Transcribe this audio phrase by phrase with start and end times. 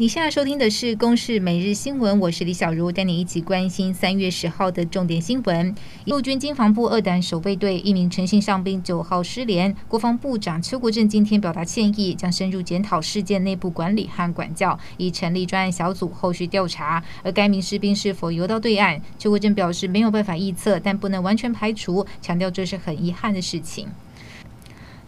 [0.00, 5.74] 你现在收听的是《公视每日新闻》，我是李小茹，带你一起关心三月十号的重点新闻。
[6.06, 17.04] 陆军经防部二胆守备队一名诚信上兵九号失联，国防部长邱国正今天表达歉意，将深入检讨事件内部管理和管教，已成立专案小组后续调查。
[17.22, 23.86] 而该名士兵是否游到对岸，邱国正表示没有办法预测，但不能完全排除，强调这是很遗憾的事情。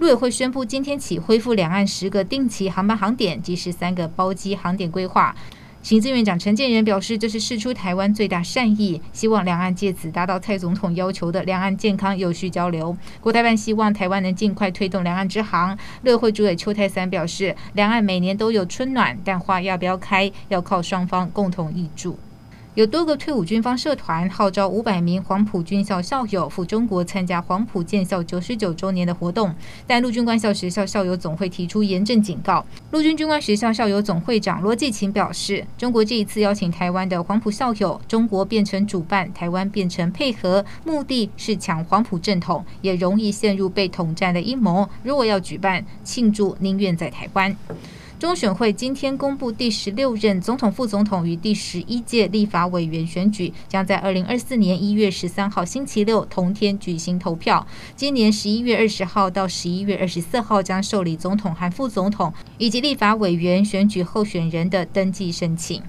[0.00, 5.36] 陆委会宣布，今天起恢复两岸十个定期航班航点及十三个包机航点规划。
[5.82, 12.96] 行政院长陈建仁表示，这是释出台湾最大善意，希望两岸借此达到蔡总统要求的两岸健康有序交流。
[13.20, 15.76] 国台办希望台湾能尽快推动两岸之航。
[16.04, 22.18] 陆委会主委邱泰三表示，两岸每年都有春暖，但花要不要开，要靠双方共同挹注。
[22.76, 29.52] 有多个退伍军方社团号召五百名黄埔军校校友赴中国参加黄埔建校九十九周年的活动，
[29.88, 32.64] 但陆军官校学校校友总会提出严正警告。
[32.92, 44.88] 陆军军官学校校友总会长罗继勤表示，中国这一次邀请台湾的黄埔校友，中国变成主办，台湾变成配合，目的是抢黄埔正统，也容易陷入被统战的阴谋。
[45.02, 47.56] 如果要举办庆祝，宁愿在台湾。
[48.20, 57.66] 中选会今天公布第十六任总统、副总统与第十一届立法委员选举，将在二零二四年一月十三号星期六同天举行投票。
[57.96, 65.82] 今年十一月二十号到十一月二十四号将受理总统和副总统以及立法委员选举候选人的登记申请。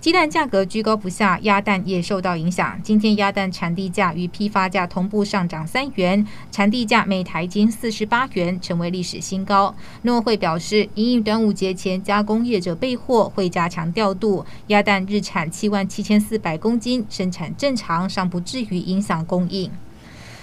[0.00, 2.80] 鸡蛋价格居高不下，鸭蛋也受到影响。
[2.82, 9.74] 今天鸭蛋产地价与批发价同步上涨三元，产地价每台斤四十八元，成为历史新高。
[10.00, 14.46] 农会表示，因应端午节前加工业者备货，会加强调度。
[14.68, 19.70] 鸭蛋日产七万七千四百公斤，生产正常，尚不至于影响供应。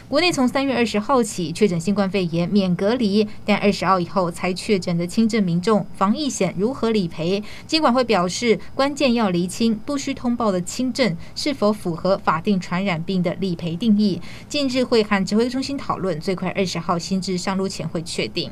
[0.10, 7.44] 国内从三月二十号起确诊新冠肺炎免隔离，但二十号以后才确诊的轻症民众防疫险如何理赔？
[7.66, 14.22] 监管会表示，关键要厘清不需通报的轻症是否符合法定传染病的理赔定义。
[14.48, 18.50] 近日会和指挥中心讨论，最快二十号新制上路前会确定。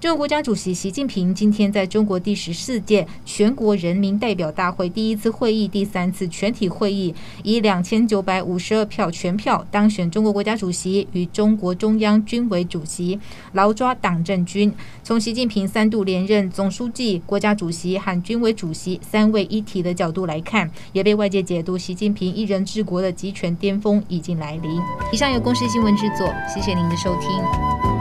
[0.00, 13.18] 中国国家主席习近平今天在中国第十四届全国人民代表大会第一次会议、第三次全体会议，以两千九百五十二票全票当选中国国家主席与中国中央军委主席，
[13.52, 14.72] 牢抓党政军。
[15.02, 24.70] 从习近平三度连任总书记、国家主席和军委主席三位一体的角度来看，也被外界解读习近平一人治国的集权巅峰已经来临。
[25.12, 27.93] 以上由公视新闻制作，谢谢您的收听。